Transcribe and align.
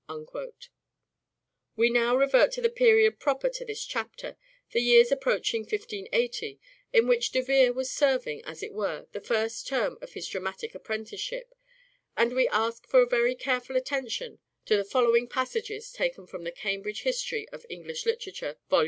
Munday 0.09 0.49
We 1.75 1.91
now 1.91 2.15
revert 2.17 2.51
to 2.53 2.61
the 2.63 2.71
period 2.71 3.19
proper 3.19 3.49
to 3.49 3.63
this 3.65 3.85
chapter, 3.85 4.29
others' 4.29 4.33
work, 4.39 4.71
the 4.73 4.81
years 4.81 5.11
approaching 5.11 5.61
1580, 5.61 6.59
in 6.91 7.07
which 7.07 7.29
De 7.29 7.39
Vere 7.43 7.71
was 7.71 7.91
serving, 7.93 8.43
as 8.43 8.63
it 8.63 8.73
were, 8.73 9.05
the 9.11 9.21
first 9.21 9.67
term 9.67 9.99
of 10.01 10.13
his 10.13 10.27
dramatic 10.27 10.73
apprenticeship, 10.73 11.53
and 12.17 12.33
we 12.33 12.47
ask 12.47 12.87
for 12.87 13.01
a 13.03 13.07
very 13.07 13.35
careful 13.35 13.75
attention 13.77 14.39
to 14.65 14.75
the 14.75 14.83
following 14.83 15.27
passages 15.27 15.91
taken 15.91 16.25
from 16.25 16.45
the 16.45 16.51
Cambridge 16.51 17.03
History 17.03 17.47
of 17.49 17.67
English 17.69 18.07
Literature, 18.07 18.57
vol. 18.71 18.79